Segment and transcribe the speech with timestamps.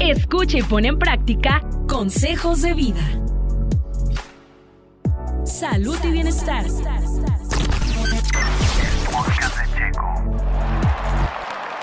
[0.00, 3.02] Escucha y pone en práctica consejos de vida.
[5.44, 6.64] Salud y bienestar.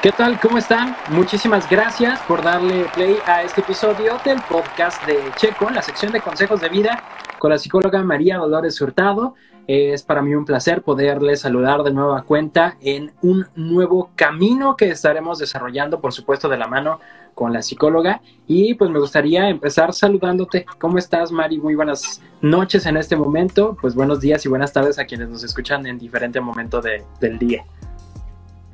[0.02, 0.40] ¿Qué tal?
[0.40, 0.96] ¿Cómo están?
[1.10, 6.22] Muchísimas gracias por darle play a este episodio del podcast de Checo, la sección de
[6.22, 7.04] consejos de vida
[7.40, 9.36] con la psicóloga María Dolores Hurtado.
[9.68, 14.90] Es para mí un placer poderles saludar de nueva cuenta en un nuevo camino que
[14.90, 17.00] estaremos desarrollando, por supuesto, de la mano
[17.34, 18.22] con la psicóloga.
[18.48, 20.66] Y pues me gustaría empezar saludándote.
[20.80, 21.58] ¿Cómo estás, Mari?
[21.58, 23.76] Muy buenas noches en este momento.
[23.82, 27.66] Pues buenos días y buenas tardes a quienes nos escuchan en diferente momento del día.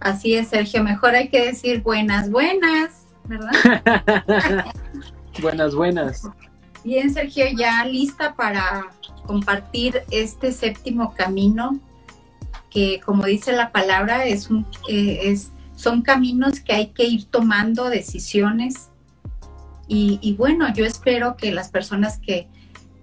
[0.01, 0.83] Así es, Sergio.
[0.83, 4.65] Mejor hay que decir buenas, buenas, ¿verdad?
[5.41, 6.29] buenas, buenas.
[6.83, 8.87] Bien, Sergio, ya lista para
[9.25, 11.79] compartir este séptimo camino
[12.69, 17.25] que, como dice la palabra, es, un, eh, es son caminos que hay que ir
[17.25, 18.89] tomando decisiones.
[19.87, 22.47] Y, y bueno, yo espero que las personas que,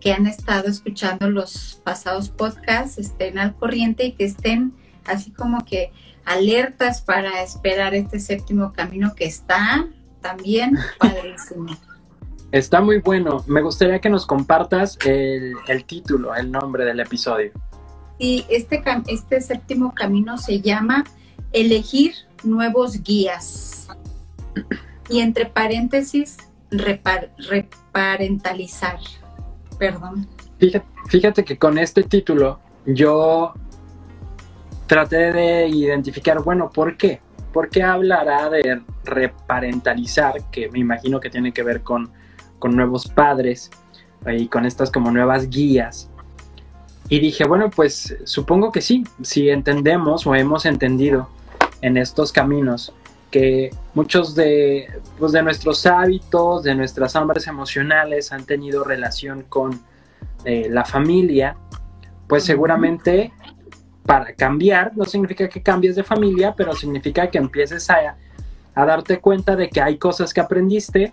[0.00, 4.72] que han estado escuchando los pasados podcasts estén al corriente y que estén
[5.04, 5.92] así como que
[6.24, 9.88] alertas para esperar este séptimo camino que está
[10.20, 11.76] también padrísimo.
[12.50, 13.44] Está muy bueno.
[13.46, 15.54] Me gustaría que nos compartas el,
[15.86, 17.52] título, el nombre del episodio.
[18.18, 21.04] Sí, este, este séptimo camino se llama
[21.52, 23.88] Elegir nuevos guías.
[25.10, 26.38] Y entre paréntesis,
[26.70, 28.98] reparentalizar.
[29.78, 30.26] Perdón.
[30.58, 33.52] Fíjate, fíjate que con este título yo
[34.86, 37.20] traté de identificar, bueno, ¿por qué?
[37.52, 40.50] ¿Por qué hablará de reparentalizar?
[40.50, 42.10] Que me imagino que tiene que ver con
[42.58, 43.70] con nuevos padres
[44.26, 46.10] y con estas como nuevas guías.
[47.08, 51.28] Y dije, bueno, pues supongo que sí, si entendemos o hemos entendido
[51.80, 52.92] en estos caminos
[53.30, 59.80] que muchos de, pues de nuestros hábitos, de nuestras hambres emocionales han tenido relación con
[60.44, 61.56] eh, la familia,
[62.26, 63.32] pues seguramente
[64.04, 68.16] para cambiar no significa que cambies de familia, pero significa que empieces a,
[68.74, 71.12] a darte cuenta de que hay cosas que aprendiste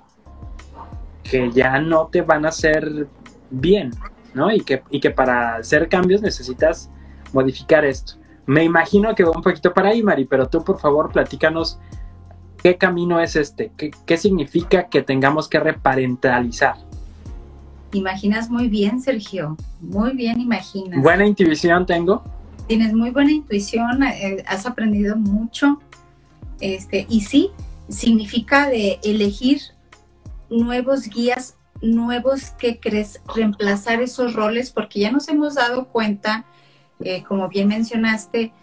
[1.30, 3.08] que ya no te van a hacer
[3.50, 3.92] bien,
[4.34, 4.52] ¿no?
[4.52, 6.90] Y que, y que para hacer cambios necesitas
[7.34, 8.14] modificar esto.
[8.46, 11.80] Me imagino que va un poquito para ahí, Mari, pero tú por favor platícanos
[12.62, 16.76] qué camino es este, qué, qué significa que tengamos que reparentalizar.
[17.92, 21.02] Imaginas muy bien, Sergio, muy bien imaginas.
[21.02, 22.24] Buena intuición tengo.
[22.68, 25.80] Tienes muy buena intuición, eh, has aprendido mucho,
[26.60, 27.52] este, y sí,
[27.90, 29.62] significa de elegir
[30.50, 36.46] nuevos guías, nuevos que crees reemplazar esos roles, porque ya nos hemos dado cuenta,
[37.00, 38.54] eh, como bien mencionaste,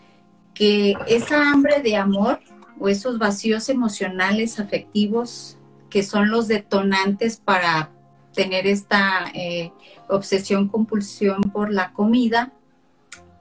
[0.55, 2.41] que esa hambre de amor
[2.79, 7.91] o esos vacíos emocionales, afectivos, que son los detonantes para
[8.33, 9.73] tener esta eh,
[10.09, 12.53] obsesión, compulsión por la comida,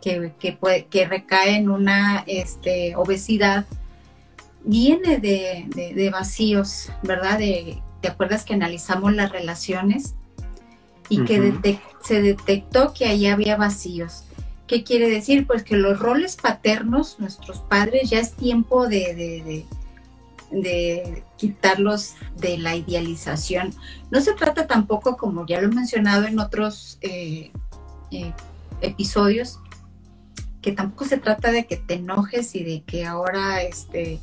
[0.01, 0.33] que,
[0.89, 3.65] que, recae en una este, obesidad,
[4.63, 5.65] viene de,
[5.95, 7.37] de, vacíos, ¿verdad?
[7.37, 10.15] De, ¿te acuerdas que analizamos las relaciones?
[11.09, 14.23] Y que se detectó que ahí había vacíos.
[14.65, 15.45] ¿Qué quiere decir?
[15.45, 19.65] Pues que los roles paternos, nuestros padres, ya es tiempo de,
[20.51, 23.73] de, quitarlos de la idealización.
[24.09, 27.51] No se trata tampoco, como ya lo he mencionado en otros eh,
[28.11, 28.33] eh,
[28.79, 29.59] episodios,
[30.61, 34.21] que tampoco se trata de que te enojes y de que ahora este,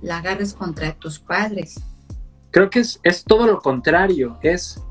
[0.00, 1.82] la agarres contra tus padres.
[2.56, 4.82] Creo que es, es todo lo contrario, es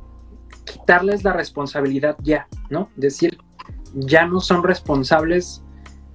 [0.65, 2.91] quitarles la responsabilidad ya, ¿no?
[2.95, 3.39] Decir,
[3.95, 5.63] ya no son responsables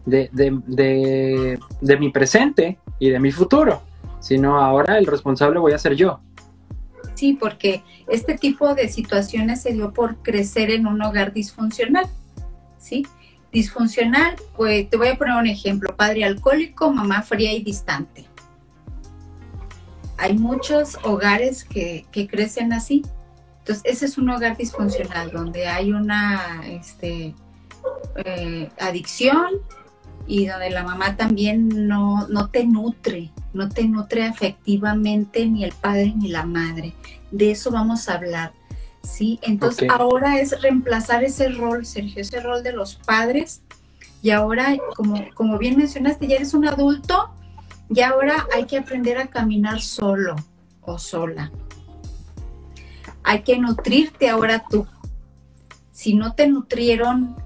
[0.06, 3.83] de, de, mi presente y de mi futuro,
[4.21, 6.21] sino ahora el responsable voy a ser yo.
[7.15, 12.06] Sí, porque este tipo de situaciones se dio por crecer en un hogar disfuncional,
[12.78, 13.05] ¿sí?
[13.50, 18.29] Disfuncional, pues te voy a poner un ejemplo, padre alcohólico, mamá fría y distante
[20.20, 23.03] hay muchos hogares que, crecen así.
[23.60, 27.34] Entonces, ese es un hogar disfuncional donde hay una este,
[28.16, 29.48] eh, adicción
[30.27, 35.72] y donde la mamá también no, no te nutre, no te nutre afectivamente ni el
[35.72, 36.92] padre ni la madre.
[37.30, 38.53] De eso vamos a hablar.
[39.03, 39.39] ¿sí?
[39.42, 43.62] Entonces, ahora es reemplazar ese rol, Sergio, ese rol de los padres.
[44.22, 47.30] Y ahora, como, como bien mencionaste, ya eres un adulto
[47.92, 50.37] y ahora hay que aprender a caminar solo
[50.81, 51.51] o sola.
[53.25, 54.87] Hay que nutrirte ahora tú.
[55.91, 57.37] Si no te nutrieron,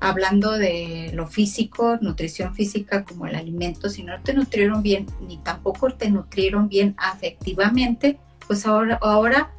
[0.00, 5.38] hablando de lo físico, nutrición física como el alimento, si no te nutrieron bien, ni
[5.38, 9.52] tampoco te nutrieron bien afectivamente, pues ahora, ahora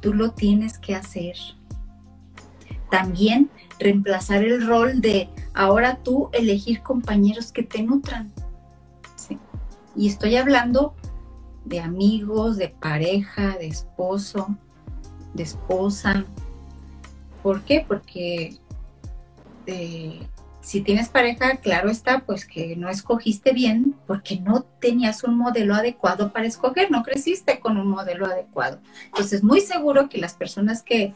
[0.00, 1.36] tú lo tienes que hacer.
[2.90, 8.32] También reemplazar el rol de ahora tú elegir compañeros que te nutran.
[9.96, 10.94] Y estoy hablando
[11.64, 14.56] de amigos, de pareja, de esposo,
[15.34, 16.24] de esposa.
[17.42, 17.84] ¿Por qué?
[17.86, 18.56] Porque
[19.66, 20.20] eh,
[20.60, 25.74] si tienes pareja, claro está, pues que no escogiste bien porque no tenías un modelo
[25.74, 28.80] adecuado para escoger, no creciste con un modelo adecuado.
[29.06, 31.14] Entonces, muy seguro que las personas que,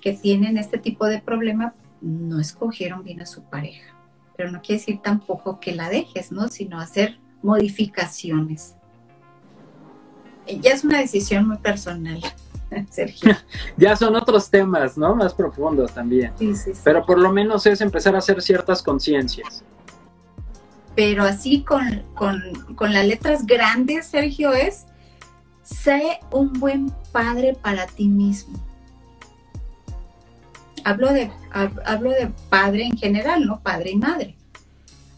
[0.00, 3.94] que tienen este tipo de problema no escogieron bien a su pareja.
[4.36, 6.48] Pero no quiere decir tampoco que la dejes, ¿no?
[6.48, 8.74] Sino hacer modificaciones.
[10.46, 12.20] Ya es una decisión muy personal.
[12.90, 13.36] Sergio.
[13.76, 15.14] ya son otros temas, ¿no?
[15.14, 16.32] Más profundos también.
[16.38, 19.62] Sí, sí, Pero por lo menos es empezar a hacer ciertas conciencias.
[20.96, 24.86] Pero así con, con las letras grandes, Sergio, es,
[25.62, 28.58] sé un buen padre para ti mismo.
[30.84, 31.30] Hablo de,
[31.84, 33.60] hablo de padre en general, ¿no?
[33.60, 34.36] Padre y madre.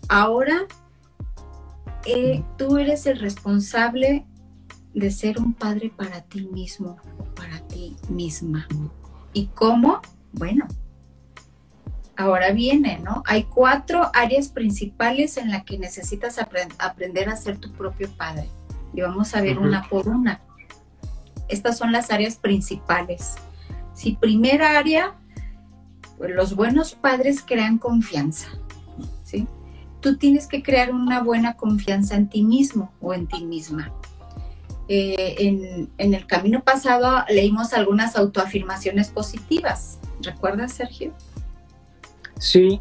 [0.09, 0.67] Ahora,
[2.07, 4.27] eh, tú eres el responsable
[4.95, 6.97] de ser un padre para ti mismo
[7.37, 8.67] para ti misma.
[9.33, 10.01] ¿Y cómo?
[10.33, 10.67] Bueno,
[12.17, 13.23] ahora viene, ¿no?
[13.27, 16.41] Hay cuatro áreas principales en las que necesitas
[16.79, 18.49] aprender a ser tu propio padre.
[18.93, 20.41] Y vamos a ver una por una.
[21.49, 23.37] Estas son las áreas principales.
[23.95, 25.15] Si primera área,
[26.19, 28.49] pues los buenos padres crean confianza.
[30.07, 33.93] Tú tienes que crear una buena confianza en ti mismo o en ti misma.
[34.87, 35.35] Eh,
[35.99, 39.99] en, el camino pasado leímos algunas autoafirmaciones positivas.
[40.23, 41.13] ¿Recuerdas, Sergio?
[42.39, 42.81] Sí,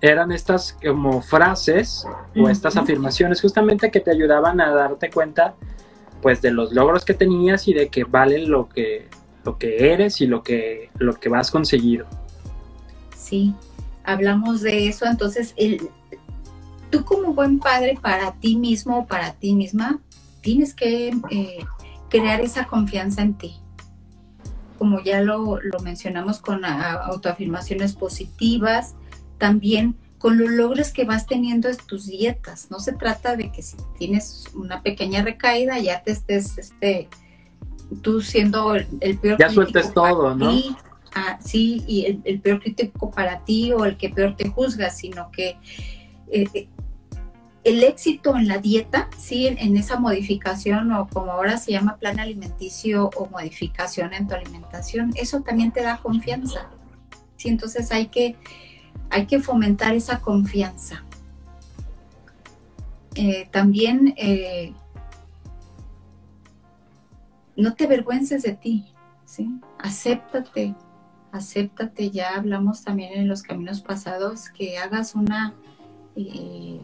[0.00, 5.54] eran estas como frases o estas afirmaciones justamente que te ayudaban a darte cuenta
[6.22, 9.10] pues de los logros que tenías y de que valen lo que,
[9.44, 12.06] lo que eres y lo que, lo que vas conseguido.
[13.14, 13.54] Sí,
[14.02, 15.04] hablamos de eso.
[15.04, 15.90] Entonces, el,
[16.90, 20.00] tú como buen padre para ti mismo o para ti misma,
[20.40, 21.58] tienes que eh,
[22.08, 23.56] crear esa confianza en ti.
[24.78, 28.94] Como ya lo, mencionamos con autoafirmaciones positivas,
[29.38, 32.70] también con los logros que vas teniendo en tus dietas.
[32.70, 37.08] No se trata de que si tienes una pequeña recaída ya te estés, este,
[38.02, 39.38] tú siendo el, peor.
[39.38, 40.52] Ya sueltes todo, ¿no?
[41.14, 45.30] Ah, sí, y el, peor crítico para ti o el que peor te juzga, sino
[45.30, 45.56] que
[46.30, 46.68] eh, eh,
[47.68, 52.18] el éxito en la dieta, sí, en esa modificación o como ahora se llama plan
[52.18, 56.70] alimenticio o modificación en tu alimentación, eso también te da confianza.
[57.36, 58.36] Sí, entonces hay que,
[59.10, 61.04] hay que fomentar esa confianza.
[63.14, 64.72] Eh, también eh,
[67.54, 68.94] no te avergüences de ti,
[69.26, 69.60] ¿sí?
[69.78, 70.74] Acéptate,
[71.32, 72.10] acéptate.
[72.10, 75.54] Ya hablamos también en los caminos pasados que hagas una...
[76.16, 76.80] Eh,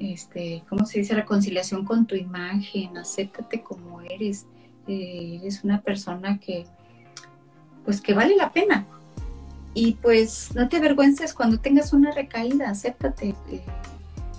[0.00, 1.14] este, ¿cómo se dice?
[1.14, 4.46] Reconciliación con tu imagen, acéptate como eres,
[4.88, 6.64] eh, eres una persona que,
[7.84, 8.86] pues que vale la pena.
[9.74, 13.62] Y pues no te avergüences cuando tengas una recaída, acéptate, eh,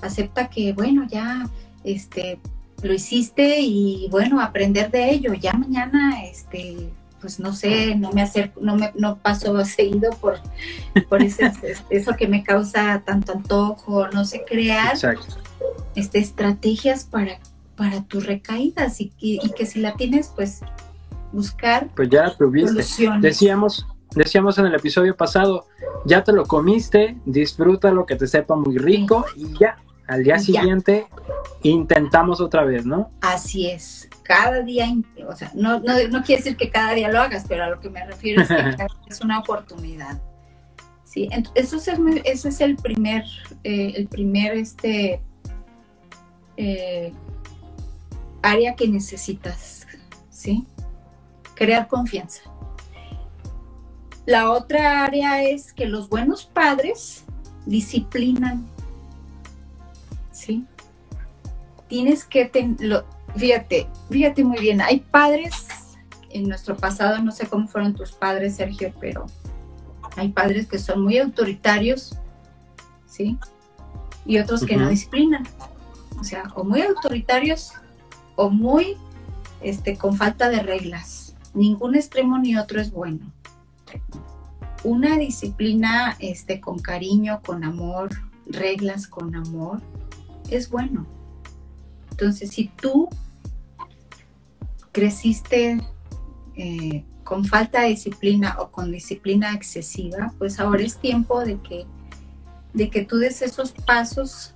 [0.02, 1.48] acepta que, bueno, ya,
[1.84, 2.40] este,
[2.81, 6.90] lo hiciste y bueno, aprender de ello, ya mañana, este,
[7.22, 10.39] pues no sé, no me acerco, no me no paso seguido por,
[11.08, 11.51] por ese,
[11.91, 14.98] eso que me causa tanto antojo, no sé, crear
[15.95, 17.39] este, estrategias para,
[17.75, 20.62] para tus recaídas y, que si la tienes, pues
[21.31, 22.83] buscar pues ya tuviste.
[23.19, 25.65] Decíamos, decíamos en el episodio pasado,
[26.05, 30.39] ya te lo comiste, disfruta lo que te sepa muy rico y ya, al día
[30.39, 31.07] siguiente
[31.63, 33.10] intentamos otra vez, ¿no?
[33.21, 34.93] Así es, cada día,
[35.27, 37.79] o sea, no, no, no, quiere decir que cada día lo hagas, pero a lo
[37.79, 38.55] que me refiero es que
[39.10, 40.21] es una oportunidad.
[41.03, 43.25] Sí, entonces eso es, ese es el primer,
[43.63, 45.21] eh, el primer este,
[46.58, 47.13] eh,
[48.41, 49.88] área que necesitas,
[50.29, 50.65] ¿sí?
[51.55, 52.41] Crear confianza.
[54.25, 57.24] La otra área es que los buenos padres
[57.65, 58.67] disciplinan,
[60.31, 60.65] ¿sí?
[61.88, 63.03] Tienes que, tener,
[63.36, 65.67] fíjate, fíjate muy bien, hay padres
[66.29, 69.25] en nuestro pasado, no sé cómo fueron tus padres, Sergio, pero
[70.15, 72.17] hay padres que son muy autoritarios,
[73.08, 73.38] ¿sí?
[74.25, 75.43] Y otros que no disciplinan
[76.22, 77.74] o sea, o muy autoritarios
[78.36, 78.96] o muy
[79.60, 81.36] este, con falta de reglas.
[81.56, 83.34] Ningún extremo ni otro es bueno.
[84.84, 88.10] Una disciplina este, con cariño, con amor,
[88.46, 89.82] reglas con amor,
[90.51, 91.08] es bueno.
[92.12, 93.10] Entonces, si tú
[94.92, 95.82] creciste
[96.56, 101.88] eh, con falta de disciplina o con disciplina excesiva, pues ahora es tiempo de que,
[102.74, 104.54] de que tú des esos pasos.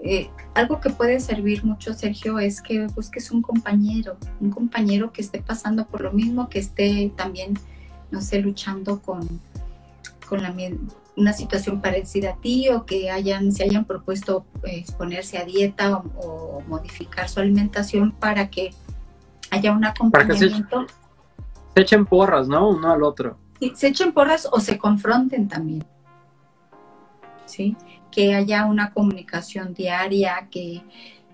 [0.00, 5.20] Eh, algo que puede servir mucho, Sergio, es que busques un compañero, un compañero que
[5.20, 7.58] esté pasando por lo mismo, que esté también,
[8.10, 9.26] no sé, luchando con,
[10.28, 10.54] con la,
[11.16, 16.62] una situación parecida a ti o que hayan, se hayan propuesto exponerse a dieta o,
[16.68, 18.74] modificar su alimentación para que
[19.50, 20.86] haya un acompañamiento.
[21.74, 22.68] Se, echen porras, ¿no?
[22.68, 23.38] Uno al otro.
[23.58, 25.84] Y se echen porras o se confronten también.
[27.46, 27.76] ¿Sí?
[28.10, 30.82] Que haya una comunicación diaria, que,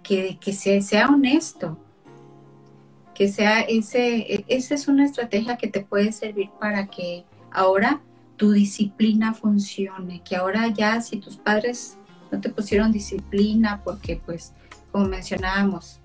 [0.02, 1.78] que, que sea honesto.
[3.14, 8.00] Que sea ese, esa es una estrategia que te puede servir para que ahora
[8.36, 11.96] tu disciplina funcione, que ahora ya si tus padres
[12.32, 14.52] no te pusieron disciplina porque pues
[14.90, 16.00] como mencionábamos,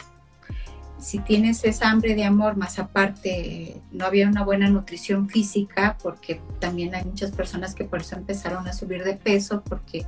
[1.00, 6.42] si tienes esa hambre de amor, más aparte no había una buena nutrición física, porque
[6.60, 10.06] también hay muchas personas que por eso empezaron a subir de peso, porque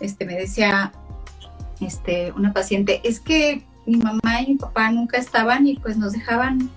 [0.00, 0.92] este, me decía
[1.80, 6.12] este, una paciente, es que mi mamá y mi papá nunca estaban y pues nos
[6.12, 6.70] dejaban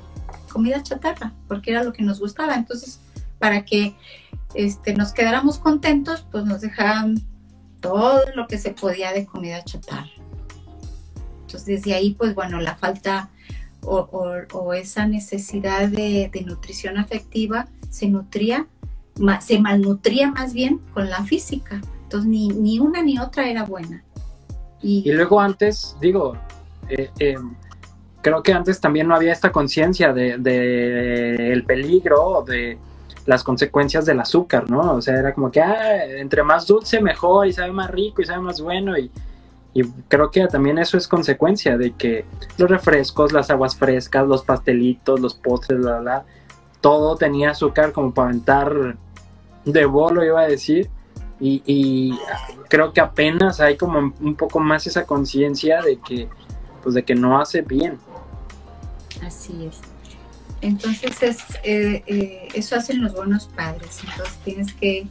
[0.51, 2.55] comida chatarra, porque era lo que nos gustaba.
[2.55, 2.99] Entonces,
[3.39, 3.95] para que
[4.53, 7.21] este, nos quedáramos contentos, pues nos dejaban
[7.81, 10.09] todo lo que se podía de comida chatarra.
[11.41, 13.29] Entonces, desde ahí, pues bueno, la falta
[13.81, 18.67] o, esa necesidad de, nutrición afectiva se nutría,
[19.39, 21.81] se malnutría más bien con la física.
[22.09, 24.03] Entonces, ni, una ni otra era buena.
[24.81, 26.35] Y, luego antes, digo,
[26.89, 27.53] eh, em,
[28.23, 32.79] creo que antes también no había esta conciencia del de, el peligro de
[33.27, 34.93] las consecuencias del azúcar, ¿no?
[34.93, 38.25] O sea, era como que, ah, entre más dulce mejor y sabe más rico y
[38.25, 39.11] sabe más bueno y,
[40.07, 42.25] creo que también eso es consecuencia de que
[42.57, 46.25] los refrescos, las aguas frescas, los pastelitos, los postres, bla, bla,
[46.81, 48.97] todo tenía azúcar como para aventar
[49.63, 50.89] de bolo, iba a decir.
[51.39, 52.17] Y,
[52.67, 56.27] creo que apenas hay como un poco más esa conciencia de que,
[56.83, 57.97] pues de que no hace bien.
[59.25, 59.79] Así es.
[60.61, 64.01] Entonces es, eh, eh, eso hacen los buenos padres.
[64.03, 65.07] Entonces tienes que,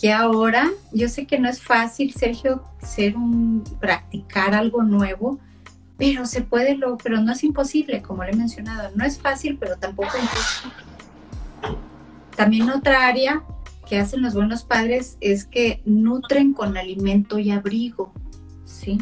[0.00, 5.38] que ahora, yo sé que no es fácil, Sergio, ser un, practicar algo nuevo,
[5.96, 8.90] pero se puede, lo, pero no es imposible, como le he mencionado.
[8.96, 10.74] No es fácil, pero tampoco imposible.
[12.34, 13.44] También otra área
[13.92, 18.10] que hacen los buenos padres es que nutren con alimento y abrigo,
[18.64, 18.96] ¿sí?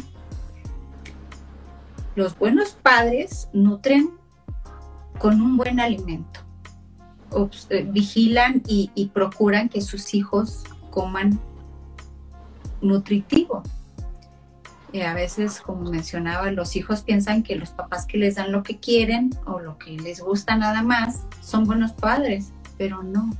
[2.13, 4.11] Los buenos padres nutren
[5.17, 6.41] con un buen alimento.
[7.69, 11.39] Eh, vigilan y, procuran que sus hijos coman
[12.81, 13.63] nutritivo.
[14.91, 18.61] Y a veces, como mencionaba, los hijos piensan que los papás que les dan lo
[18.61, 23.31] que quieren o lo que les gusta nada más son buenos padres, pero no.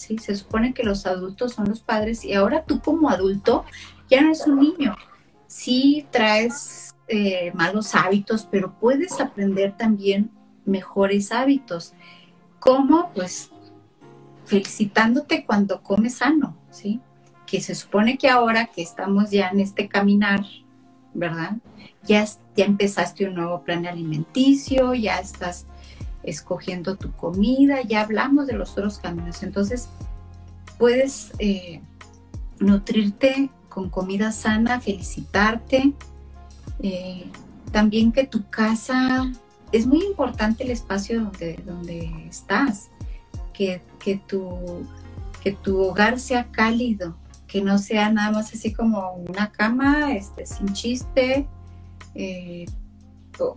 [0.00, 3.66] Sí, se supone que los adultos son los padres y ahora tú como adulto
[4.08, 4.96] ya no eres un niño.
[5.46, 10.30] Sí traes eh, malos hábitos, pero puedes aprender también
[10.64, 11.92] mejores hábitos.
[12.58, 13.50] como Pues
[14.46, 17.02] felicitándote cuando comes sano, ¿sí?
[17.46, 20.46] Que se supone que ahora que estamos ya en este caminar,
[21.12, 21.58] ¿verdad?
[22.04, 22.24] Ya,
[22.56, 25.66] ya empezaste un nuevo plan alimenticio, ya estás
[26.22, 29.42] escogiendo tu comida, ya hablamos de los otros caminos.
[29.42, 29.88] Entonces,
[30.78, 31.80] puedes eh,
[32.58, 35.92] nutrirte con comida sana, felicitarte.
[36.82, 37.30] Eh,
[37.72, 39.30] también que tu casa
[39.72, 42.90] es muy importante el espacio donde, donde estás,
[43.52, 44.86] que, que, tu,
[45.42, 50.46] que tu hogar sea cálido, que no sea nada más así como una cama este,
[50.46, 51.46] sin chiste,
[52.14, 52.66] eh,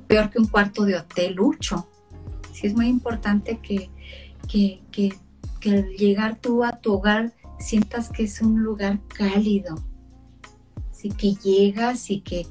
[0.08, 1.88] peor que un cuarto de hotel lucho.
[2.54, 3.90] Sí es muy importante que,
[4.48, 5.14] que, que,
[5.60, 9.76] que al llegar tú a tu hogar sientas que es un lugar cálido,
[10.90, 12.48] así que llegas y que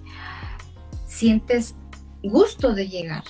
[1.06, 1.74] sientes
[2.22, 3.24] gusto de llegar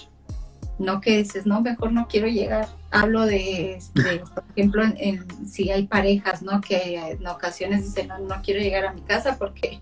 [0.82, 2.68] no que dices, no, mejor no quiero llegar.
[2.90, 3.78] Hablo de,
[4.34, 6.60] por ejemplo, en, si hay parejas, ¿no?
[6.60, 9.80] Que en ocasiones dicen, no, no quiero llegar a mi casa porque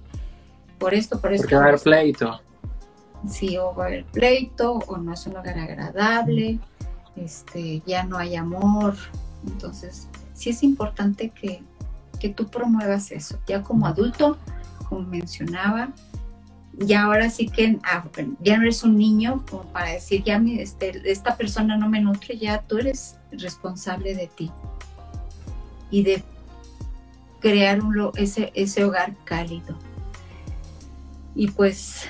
[0.79, 1.45] por esto, por esto.
[1.45, 2.41] Porque va a haber pleito.
[3.29, 6.59] Sí, o va a haber pleito, o no es un lugar agradable,
[7.21, 8.97] este, ya no hay amor.
[9.47, 11.63] Entonces, sí es importante que,
[12.19, 13.39] que tú promuevas eso.
[13.47, 14.39] Ya como adulto,
[14.89, 15.93] como mencionaba,
[16.79, 18.05] y ahora sí que ah,
[18.41, 22.39] ya no eres un niño como para decir, ya este, esta persona no me nutre,
[22.39, 24.51] ya tú eres responsable de ti
[25.91, 26.23] y de
[27.41, 27.81] crear
[28.17, 29.77] ese, ese hogar cálido.
[31.35, 32.07] Y pues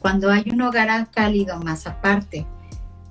[0.00, 2.46] cuando hay un hogar cálido más aparte,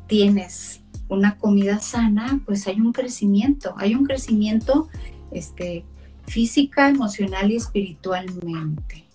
[0.07, 4.89] tienes una comida sana, pues hay un crecimiento, hay un crecimiento
[5.31, 5.85] este,
[6.25, 9.05] física, emocional y espiritualmente.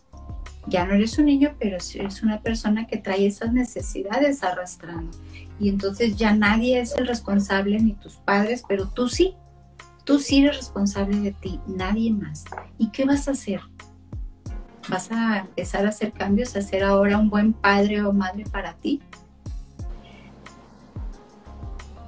[0.69, 5.11] Ya no eres un niño, pero eres una persona que trae esas necesidades arrastrando.
[5.59, 9.35] Y entonces ya nadie es el responsable, ni tus padres, pero tú sí.
[10.05, 12.45] Tú sí eres responsable de ti, nadie más.
[12.79, 13.61] ¿Y qué vas a hacer?
[14.89, 18.75] ¿Vas a empezar a hacer cambios, a ser ahora un buen padre o madre para
[18.75, 19.01] ti?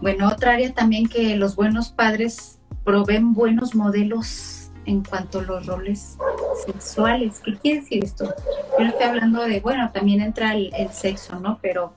[0.05, 5.65] Bueno, otra área también que los buenos padres proveen buenos modelos en cuanto a los
[5.65, 6.19] roles
[6.67, 7.41] sexuales.
[7.43, 8.27] ¿Qué quiere decir esto?
[8.27, 11.59] Yo no estoy hablando de, bueno, también entra el, sexo, ¿no?
[11.63, 11.95] Pero,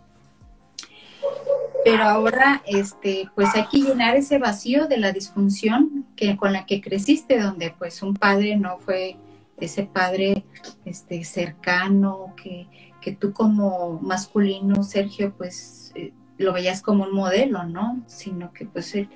[1.84, 6.66] pero ahora, este, pues hay que llenar ese vacío de la disfunción que, con la
[6.66, 9.18] que creciste, donde pues un padre no fue
[9.60, 10.46] ese padre
[10.86, 12.70] este, cercano, que,
[13.02, 18.02] que tú como masculino, Sergio, pues eh, lo veías como un modelo, ¿no?
[18.08, 19.10] Sino que pues él,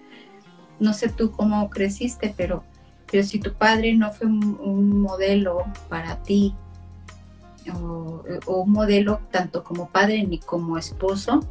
[0.80, 2.64] no sé tú cómo creciste, pero,
[3.10, 6.56] pero si tu padre no fue un, modelo para ti,
[7.74, 11.42] o, un modelo tanto como padre ni como esposo,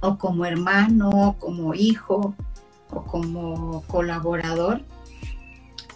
[0.00, 2.34] o como hermano, o como hijo,
[2.90, 4.82] o como colaborador,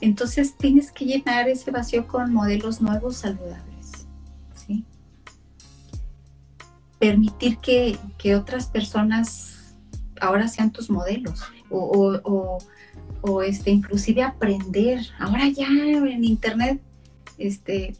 [0.00, 3.65] entonces tienes que llenar ese vacío con modelos nuevos saludables.
[6.98, 7.98] Permitir que,
[8.36, 9.76] otras personas
[10.20, 12.58] ahora sean tus modelos o,
[13.42, 15.00] este, inclusive aprender.
[15.18, 16.80] Ahora ya en internet
[17.38, 17.96] este,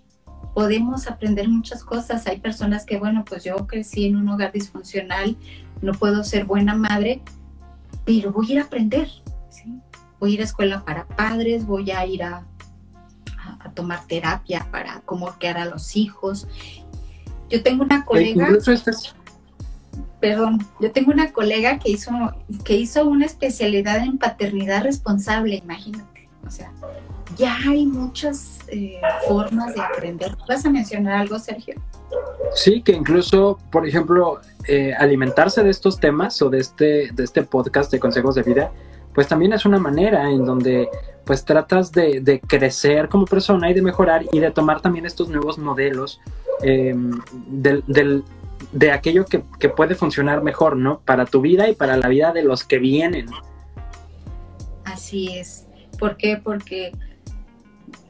[0.54, 2.26] podemos aprender muchas cosas.
[2.26, 5.36] Hay personas que, bueno, pues yo crecí en un hogar disfuncional,
[5.82, 7.22] no puedo ser buena madre,
[8.04, 9.08] pero voy a ir a aprender.
[10.18, 12.46] Voy a ir a escuela para padres, voy a ir a,
[13.60, 16.48] a tomar terapia para cómo criar a los hijos
[17.50, 18.48] yo tengo una colega.
[20.20, 22.10] Perdón, yo tengo una colega que hizo,
[22.64, 26.28] que hizo una especialidad en paternidad responsable, imagínate.
[26.46, 26.72] O sea,
[27.37, 30.37] ya hay muchas eh, formas de aprender.
[30.48, 31.74] ¿Vas a mencionar algo, Sergio?
[32.54, 37.42] Sí, que incluso, por ejemplo, eh, alimentarse de estos temas o de este, de este
[37.42, 38.72] podcast de consejos de vida,
[39.16, 40.90] pues también es una manera en donde
[41.24, 45.57] pues tratas de, crecer como persona y de mejorar y de tomar también estos nuevos
[45.57, 46.20] modelos
[46.62, 47.18] em,
[48.72, 49.38] de aquello que,
[49.70, 51.00] puede funcionar mejor, ¿no?
[51.00, 53.26] Para tu vida y para la vida de los que vienen.
[54.85, 55.66] Así es.
[55.98, 56.37] ¿Por qué?
[56.37, 56.92] Porque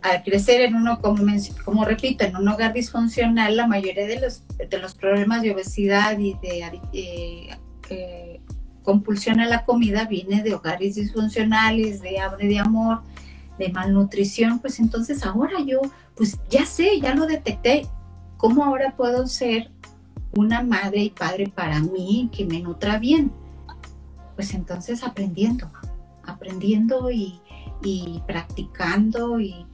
[0.02, 1.22] al crecer en uno, como,
[1.64, 6.18] como repito, en un hogar disfuncional, la mayoría de los, de los problemas de obesidad
[6.18, 7.56] y de eh,
[7.90, 8.40] eh,
[8.86, 13.02] compulsión a la comida viene de hogares disfuncionales, de hambre de amor,
[13.58, 15.80] de malnutrición, pues entonces ahora yo,
[16.14, 17.88] pues ya sé, ya lo detecté,
[18.36, 19.72] ¿cómo ahora puedo ser
[20.36, 23.32] una madre y padre para mí que me nutra bien?
[24.36, 25.68] Pues entonces aprendiendo,
[26.24, 27.40] aprendiendo y,
[28.24, 29.66] practicando y,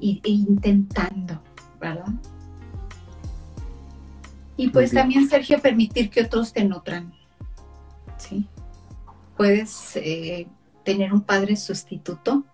[0.00, 1.40] e intentando,
[1.80, 2.12] ¿verdad?
[4.58, 7.19] Y pues también, Sergio, permitir que otros te nutran.
[8.20, 8.46] ¿Sí?
[9.36, 10.46] Puedes eh,
[10.84, 12.44] tener un padre sustituto,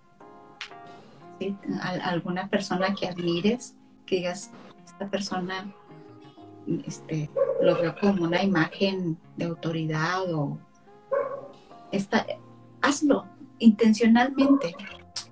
[1.83, 3.75] alguna persona que admires,
[4.07, 4.51] que digas,
[4.85, 5.71] esta persona
[6.87, 10.59] este, lo veo como una imagen de autoridad o
[11.93, 12.27] esta,
[12.81, 13.27] hazlo
[13.59, 14.75] intencionalmente.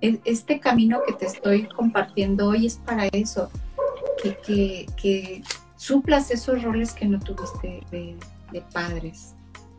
[0.01, 3.51] E, este camino que te estoy compartiendo hoy es para eso,
[4.23, 5.43] que,
[5.77, 9.34] suplas esos roles que no tuviste de padres.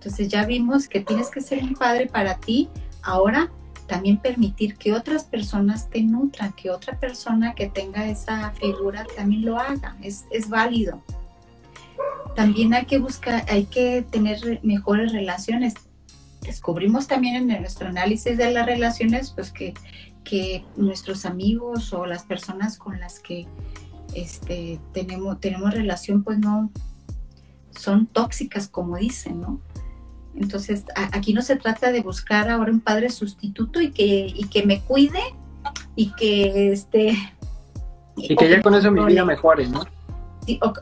[0.05, 2.69] Entonces ya vimos que tienes que ser un padre para ti.
[3.01, 3.49] Ahora
[3.87, 9.43] también permitir que otras personas te nutran, que otra persona que tenga esa figura también
[9.43, 9.97] lo haga.
[10.03, 11.01] Es, válido.
[12.35, 15.73] También hay que buscar, hay que tener mejores relaciones.
[16.41, 19.73] Descubrimos también en nuestro análisis de las relaciones, pues que,
[20.23, 23.47] que nuestros amigos o las personas con las que
[24.13, 26.69] este, tenemos, tenemos relación, pues no
[27.71, 29.59] son tóxicas, como dicen, ¿no?
[30.37, 34.65] Entonces, aquí no se trata de buscar ahora un padre sustituto y que, y que
[34.65, 35.21] me cuide
[35.95, 37.15] y que este...
[38.17, 39.85] Y que ya con eso mi vida mejore, ¿no?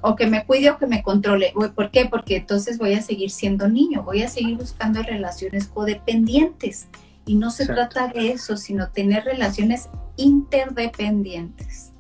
[0.02, 1.54] o, que me cuide o que me controle.
[1.76, 2.06] ¿Por qué?
[2.06, 6.88] Porque entonces voy a seguir siendo niño, voy a seguir buscando relaciones codependientes.
[7.26, 11.93] Y no se trata de eso, sino tener relaciones interdependientes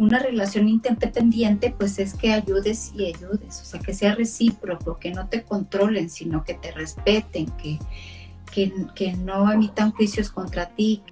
[0.00, 5.10] una relación interdependiente, pues es que ayudes y ayudes, o sea, que sea recíproco, que
[5.10, 7.78] no te controlen, sino que te respeten, que,
[8.94, 11.02] que, no emitan juicios contra ti,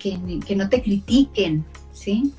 [0.00, 2.32] que, que, no te critiquen, ¿sí?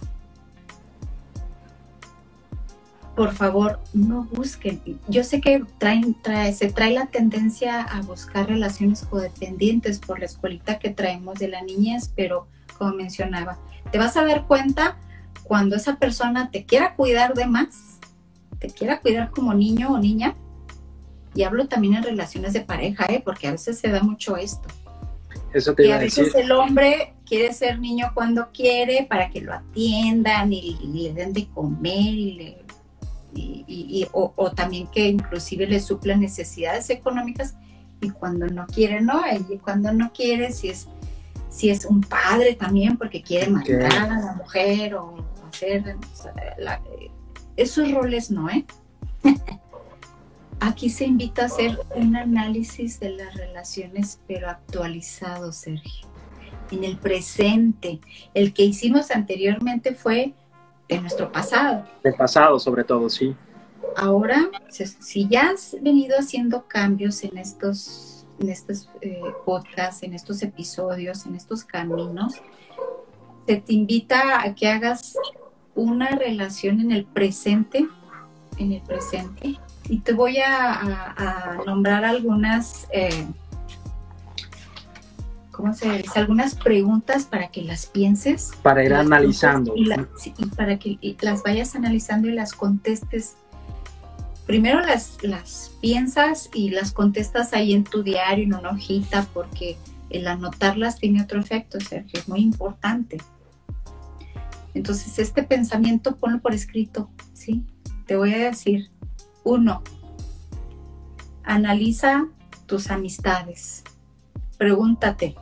[3.15, 4.81] por favor, no busquen.
[5.07, 6.17] Yo sé que traen,
[6.53, 11.61] se trae la tendencia a buscar relaciones codependientes por la escuelita que traemos de la
[11.61, 13.57] niñez, pero como mencionaba,
[13.89, 14.97] te vas a dar cuenta
[15.47, 17.99] cuando esa persona te quiera cuidar de más,
[18.59, 20.35] te quiera cuidar como niño o niña,
[21.33, 23.21] y hablo también en relaciones de pareja, ¿eh?
[23.23, 24.67] porque a veces se da mucho esto.
[25.53, 26.41] Eso te y iba a veces decir.
[26.41, 31.33] el hombre quiere ser niño cuando quiere para que lo atiendan y, y le den
[31.33, 32.65] de comer y le
[33.37, 37.55] y, o, o también que inclusive le suplan necesidades económicas
[37.99, 40.87] y cuando no quiere no y cuando no quiere si es
[41.49, 43.51] si es un padre también porque quiere Ok.
[43.51, 45.17] mandar a la mujer o
[45.55, 46.81] hacer o sea, la-
[47.55, 48.65] esos roles no eh
[50.59, 56.07] aquí se invita a hacer un análisis de las relaciones pero actualizado Sergio.
[56.71, 57.99] En el presente.
[58.33, 60.33] El que hicimos anteriormente fue
[60.89, 61.85] de nuestro pasado.
[62.03, 63.35] Del pasado, sobre todo, sí.
[63.97, 70.13] ahora, si- si ya has venido haciendo cambios en estos, en estos eh, podcasts, en
[70.13, 72.33] estos episodios, en estos caminos,
[73.47, 75.15] se te invita a que hagas
[75.75, 77.87] una relación en el presente,
[78.57, 79.59] en el presente,
[79.89, 81.13] y te voy a, a-
[81.59, 83.27] a nombrar algunas, eh,
[85.51, 86.19] ¿cómo se dice?
[86.19, 89.73] Algunas preguntas para que las pienses Para ir analizando.
[89.75, 93.35] Y, la- sí, y para que y las vayas analizando y las contestes.
[94.45, 99.75] Primero las, las piensas y las contestas ahí en tu diario, en una hojita, porque
[100.11, 103.17] el anotarlas tiene otro efecto, Sergio, es muy importante.
[104.75, 107.65] Entonces, este pensamiento ponlo por escrito, ¿sí?
[108.05, 108.91] Te voy a decir,
[109.43, 109.81] uno,
[111.43, 112.27] analiza
[112.65, 113.83] tus amistades.
[114.57, 115.35] Pregúntate,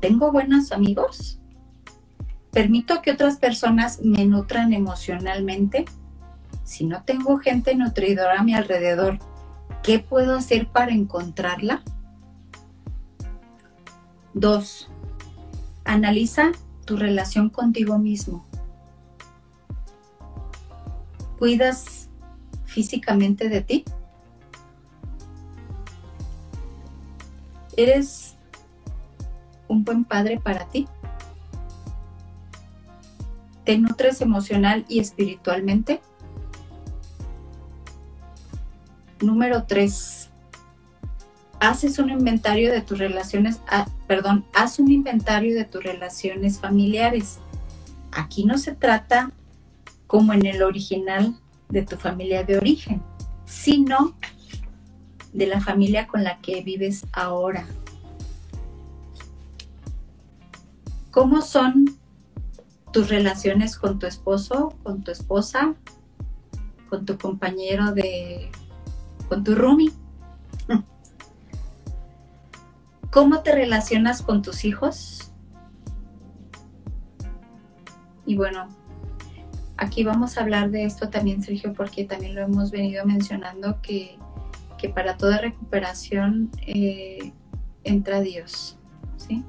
[0.00, 1.40] ¿tengo buenos amigos?
[2.52, 5.86] ¿Permito que otras personas me nutran emocionalmente?
[6.62, 9.18] Si no tengo gente nutridora a mi alrededor,
[9.82, 11.82] ¿qué puedo hacer para encontrarla?
[14.34, 14.90] Dos,
[15.84, 16.52] analiza
[16.84, 18.45] tu relación contigo mismo.
[21.38, 22.08] ¿Cuidas
[22.64, 23.84] físicamente de ti?
[27.76, 28.36] ¿Eres
[29.68, 30.88] un buen padre para ti?
[33.64, 36.00] ¿Te nutres emocional y espiritualmente?
[39.20, 40.30] Número 3.
[41.60, 47.38] Haces un inventario de tus relaciones, ah, perdón, haz un inventario de tus relaciones familiares.
[48.12, 49.32] Aquí no se trata
[50.06, 51.36] como en el original
[51.68, 53.02] de tu familia de origen,
[53.44, 54.14] sino
[55.32, 57.66] de la familia con la que vives ahora.
[61.10, 61.96] ¿Cómo son
[62.92, 65.74] tus relaciones con tu esposo, con tu esposa,
[66.88, 68.50] con tu compañero de,
[69.28, 69.92] con tu roomie?
[73.10, 75.32] ¿Cómo te relacionas con tus hijos?
[78.26, 78.68] Y bueno,
[79.76, 84.18] aquí vamos a hablar de esto también, Sergio, porque también lo hemos venido mencionando que,
[84.78, 87.32] que para toda recuperación eh,
[87.84, 88.78] entra Dios,
[89.16, 89.44] ¿sí?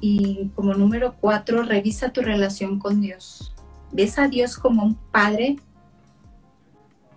[0.00, 3.54] Y como número cuatro, revisa tu relación con Dios.
[3.92, 5.56] ¿Ves a Dios como un padre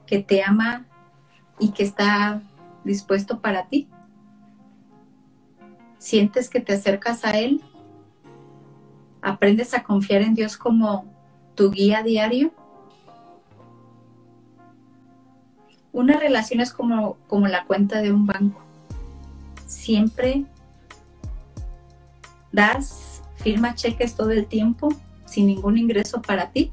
[0.06, 0.86] que te ama
[1.60, 2.42] y que está
[2.84, 3.88] dispuesto para ti?
[5.98, 7.62] ¿Sientes que te acercas a Él?
[9.22, 11.13] ¿Aprendes a confiar en Dios como
[11.56, 12.52] tu guía diario?
[15.92, 18.62] Una relación es como, como la cuenta de un banco.
[19.68, 20.46] Siempre
[22.52, 24.90] das, firma cheques todo el tiempo
[25.26, 26.72] sin ningún ingreso para ti.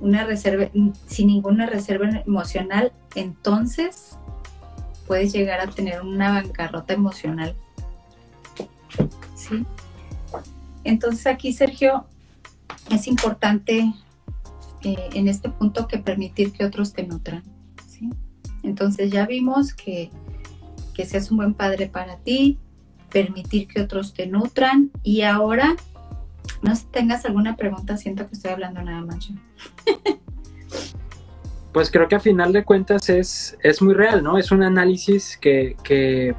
[0.00, 0.70] Una reserva,
[1.06, 4.18] sin ninguna reserva emocional, entonces
[5.06, 7.56] puedes llegar a tener una bancarrota emocional.
[9.34, 9.64] ¿Sí?
[10.84, 12.06] Entonces aquí, Sergio,
[12.90, 13.92] es importante
[14.82, 17.42] eh, en este punto que permitir que otros te nutran.
[18.62, 20.10] Entonces ya vimos que,
[20.94, 22.58] que seas un buen padre para ti,
[23.10, 25.76] permitir que otros te nutran y ahora,
[26.62, 29.34] no sé tengas alguna pregunta, siento que estoy hablando nada más yo.
[31.72, 34.38] Pues creo que a final de cuentas es, es muy real, ¿no?
[34.38, 36.36] Es un análisis que, que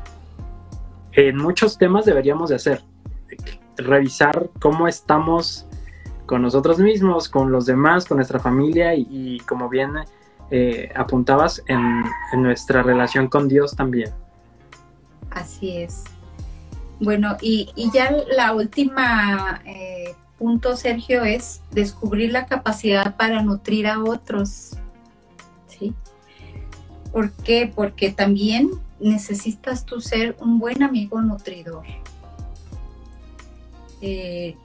[1.12, 2.82] en muchos temas deberíamos de hacer.
[3.78, 5.68] Revisar cómo estamos
[6.26, 9.92] con nosotros mismos, con los demás, con nuestra familia y, como bien
[10.52, 12.04] eh, apuntabas, en,
[12.42, 14.12] nuestra relación con Dios también.
[15.32, 16.04] Así es.
[17.00, 23.88] Bueno, y, y ya la última eh, punto, Sergio, es descubrir la capacidad para nutrir
[23.88, 24.78] a otros.
[25.68, 25.94] ¿Sí?
[27.12, 27.72] ¿Por qué?
[27.74, 31.86] Porque también necesitas tú ser un buen amigo nutridor.
[34.08, 34.56] Eh,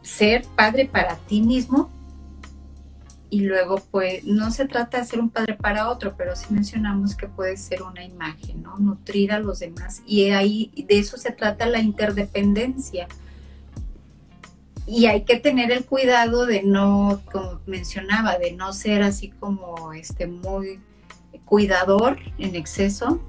[0.00, 1.90] ser padre para ti mismo
[3.28, 7.14] y luego pues no se trata de ser un padre para otro, pero sí mencionamos
[7.14, 8.78] que puede ser una imagen, ¿no?
[8.78, 13.08] Nutrir a los demás y ahí de eso se trata la interdependencia.
[14.86, 19.92] Y hay que tener el cuidado de no, como mencionaba, de no ser así como
[19.92, 20.80] este muy
[21.44, 23.20] cuidador en exceso,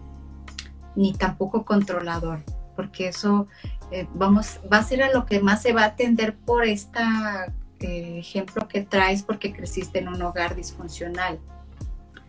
[0.96, 2.44] ni tampoco controlador,
[2.78, 3.48] porque eso
[3.92, 7.02] eh, vamos, va a ser a lo que más se va a atender por este
[7.80, 11.40] ejemplo que traes porque creciste en un hogar disfuncional,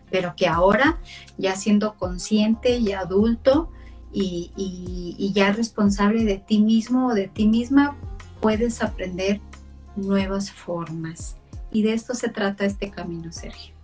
[0.09, 0.99] pero que ahora
[1.37, 3.71] ya siendo consciente y adulto
[4.11, 7.95] y, y ya responsable de ti mismo o de ti misma,
[8.41, 9.41] puedes aprender
[9.95, 11.35] nuevas formas.
[11.71, 13.75] Y de esto se trata este camino, Sergio.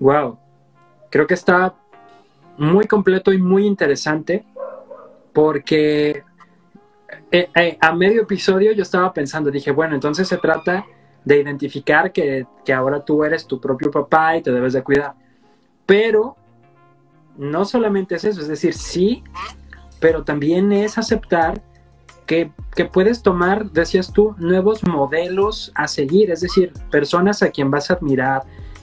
[0.00, 0.38] Wow,
[1.10, 1.74] creo que está
[2.56, 4.44] muy completo y muy interesante
[5.38, 6.24] porque
[7.30, 10.84] eh, eh, a medio episodio yo estaba pensando, dije, bueno, entonces se trata
[11.24, 15.14] de identificar que, que, ahora tú eres tu propio papá y te debes de cuidar.
[15.86, 16.36] Pero
[17.36, 19.22] no solamente es eso, es decir, sí,
[20.00, 21.62] pero también es aceptar
[22.26, 27.70] que, que, puedes tomar, decías tú, nuevos modelos a seguir, es decir, personas a quien
[27.70, 28.42] vas a admirar.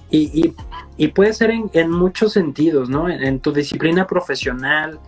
[0.09, 0.55] Y, y,
[0.95, 3.09] y puede ser en, en, muchos sentidos, ¿no?
[3.09, 5.01] en tu disciplina profesional,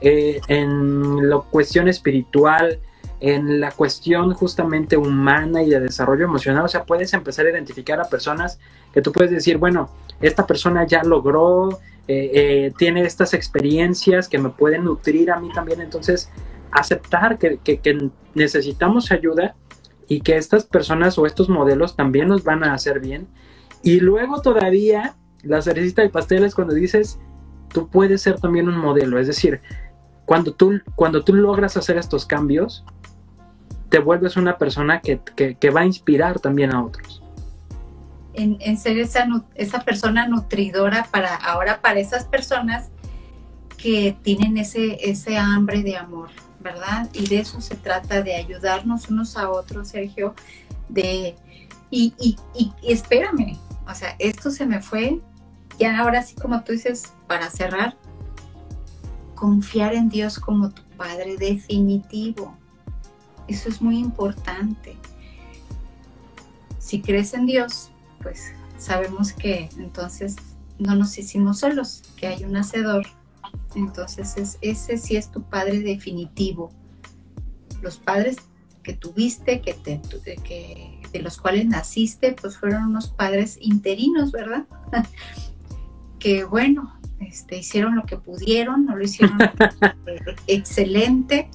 [0.00, 2.78] eh, en la cuestión espiritual,
[3.20, 6.64] en la cuestión justamente humana y de desarrollo emocional.
[6.64, 8.58] O sea, puedes empezar a identificar a personas
[8.92, 14.38] que tú puedes decir, bueno, esta persona ya logró, eh, eh, tiene estas experiencias que
[14.38, 15.80] me pueden nutrir a mí también.
[15.80, 16.30] Entonces,
[16.72, 17.58] aceptar que,
[18.34, 19.54] necesitamos ayuda
[20.08, 23.28] y que estas personas o estos modelos también nos van a hacer bien.
[23.82, 27.18] Y luego todavía, la cerecita del pastel es cuando dices,
[27.72, 29.18] tú puedes ser también un modelo.
[29.18, 29.60] Es decir,
[30.30, 32.84] cuando tú, cuando tú logras hacer estos cambios,
[33.88, 37.20] te vuelves una persona que, que, va a inspirar también a otros.
[38.34, 42.90] En, en ser esa, esa persona nutridora para ahora para esas personas
[43.76, 46.28] que tienen ese, ese hambre de amor,
[46.60, 47.08] ¿verdad?
[47.12, 50.36] Y de eso se trata, de ayudarnos unos a otros, Sergio,
[50.88, 51.34] de...
[51.90, 55.20] Y, y, y, y espérame, o sea, esto se me fue,
[55.76, 57.96] ya ahora sí como tú dices, para cerrar,
[59.40, 62.54] confiar en Dios como tu Padre definitivo.
[63.48, 64.98] Eso es muy importante.
[66.78, 67.90] Si crees en Dios,
[68.22, 70.36] pues sabemos que entonces
[70.78, 73.06] no nos hicimos solos, que hay un hacedor.
[73.74, 76.70] Entonces ese sí es tu Padre definitivo.
[77.80, 78.36] Los padres
[78.82, 80.02] que tuviste, que, te,
[80.44, 84.66] que de los cuales naciste, pues fueron unos padres interinos, ¿verdad?
[86.18, 89.38] que bueno, este, hicieron lo que pudieron, no lo hicieron
[90.46, 91.50] excelente,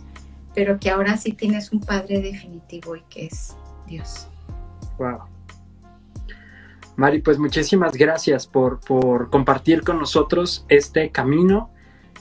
[0.53, 3.55] pero que ahora sí tienes un Padre definitivo y que es
[3.87, 4.27] Dios.
[4.97, 5.19] Wow.
[6.95, 11.69] Mari, pues muchísimas gracias por, por compartir con nosotros este camino,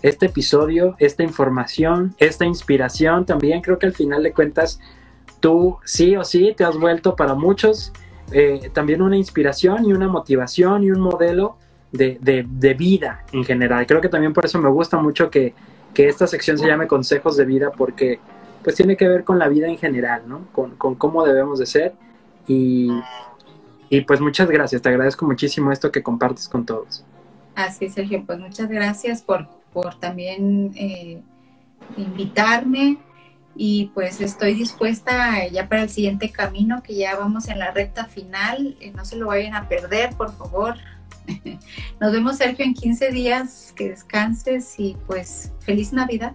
[0.02, 3.24] este episodio, esta información, esta inspiración.
[3.24, 4.80] También creo que al final de cuentas,
[5.38, 7.92] tú sí o sí te has vuelto para muchos
[8.32, 11.58] eh, también una inspiración y una motivación y un modelo
[11.94, 13.86] de, vida en general.
[13.86, 15.54] Creo que también por eso me gusta mucho que,
[15.94, 18.18] esta sección se llame Consejos de Vida, porque
[18.64, 20.46] pues tiene que ver con la vida en general, ¿no?
[20.52, 21.94] Con, cómo debemos de ser.
[22.48, 22.90] Y,
[24.08, 27.04] pues muchas gracias, te agradezco muchísimo esto que compartes con todos.
[27.54, 31.22] Así, Sergio, pues muchas gracias por, por también eh,
[31.96, 32.98] invitarme
[33.54, 38.06] y pues estoy dispuesta ya para el siguiente camino, que ya vamos en la recta
[38.06, 40.74] final, eh, no se lo vayan a perder, por favor,
[42.00, 43.72] Nos vemos, Sergio, en 15 días.
[43.74, 46.32] Que descanses y pues feliz Navidad.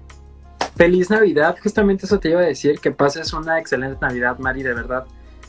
[0.76, 4.74] Feliz Navidad, justamente eso te iba a decir, que pases una excelente Navidad, Mari, de
[4.74, 5.06] verdad.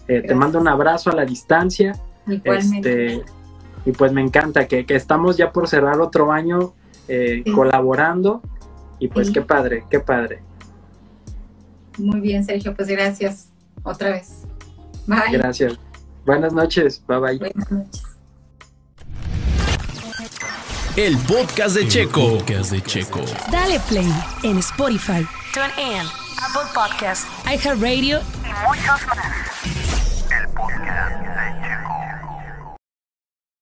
[0.09, 1.93] Eh, te mando un abrazo a la distancia.
[2.27, 3.07] Igualmente.
[3.07, 3.25] Este,
[3.87, 6.75] y pues me encanta que, estamos ya por cerrar otro año
[7.09, 8.43] eh, colaborando.
[8.99, 10.43] Y pues qué padre, qué padre.
[11.97, 13.51] Muy bien, Sergio, pues gracias
[13.83, 14.43] otra vez.
[15.07, 15.33] Bye.
[15.33, 15.79] Gracias.
[16.27, 17.03] Buenas noches.
[17.07, 17.39] Bye bye.
[17.39, 18.10] Buenas noches.
[21.01, 22.37] El podcast de, el Checo.
[22.37, 23.21] Podcast de Checo.
[23.51, 24.07] Dale play
[24.43, 26.07] en Spotify, TuneIn,
[26.43, 29.17] Apple Podcasts, iHeartRadio y muchos más.
[30.31, 31.20] El podcast.